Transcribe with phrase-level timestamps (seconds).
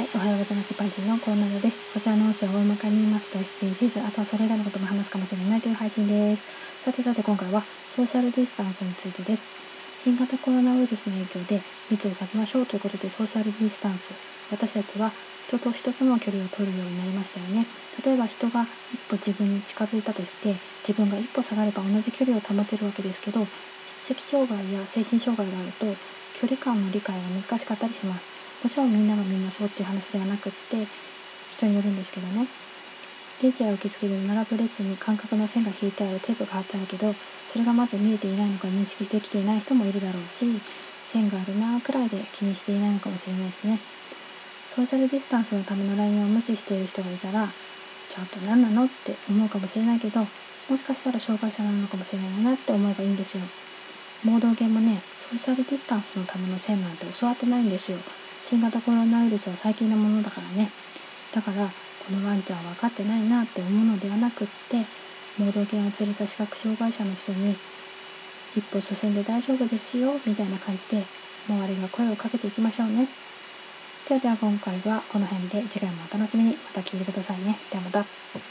[0.00, 0.72] はい、おはようございます。
[0.72, 1.76] 一般人のコーナーです。
[1.92, 6.42] こちらの音声を大まかに言いますと SDGs、あとはそれ以外のことも話すかもしれないという配信です。
[6.80, 9.42] さてさて今回はソーシャルディスタンスについてです。
[9.98, 11.60] 新型コロナウイルスの影響で
[11.90, 14.14] 密を避けましょうということでソーシャルディスタンス。
[14.50, 15.12] 私たちは
[15.46, 17.66] 人と人との距離を取るようになりましたよね。
[18.02, 23.44] 例えば人が一歩自分に近づいたとして自分が一歩下がれば同じ距離を保てるわけですけど
[24.06, 25.84] 知的障害や精神障害があると
[26.32, 28.39] 距離感の理解が難しかったりします。
[28.62, 30.86] もちろんみんながみんなそうっていう話ではなくって
[31.52, 32.46] 人によるんですけどね。
[33.42, 37.14] レジや受付で並ぶ列に間隔の線が引いてあるテープが貼ってあるけど
[37.48, 40.44] それがまず見えていないのか認識できていない人もいるだろうし
[41.08, 43.78] 線があるなくらいで気にしていないのかもしれないですね。
[44.76, 47.48] ソーシャルディスタンスのための LINE を無視している人がいたら
[48.10, 50.26] ちょっと何なのって思うかもしれないけど
[50.68, 53.40] もしかしたら障害者なのかもしれないなって思えばいいんですよ。
[54.22, 57.96] 盲導犬もねソーシャルディスタンスのための線なんて教わってないんですよ。
[58.50, 60.72] 新型コロナウイルスは最近のものだからね。
[61.32, 61.68] だから
[62.04, 64.78] このワンちゃん分かってないなって思うのではなくって
[65.38, 67.54] 盲導犬を連れた視覚障害者の人に
[68.56, 71.04] 一歩進んで大丈夫ですよみたいな感じで
[71.48, 73.06] 周りが声をかけていきましょうね。
[74.08, 76.56] ではでは今回はこの辺で次回もお楽しみに。
[76.56, 77.56] また聞いてくださいね。
[77.70, 78.49] ではまた。